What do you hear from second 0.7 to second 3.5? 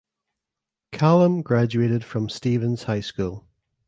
Callum graduated from Stevens High School.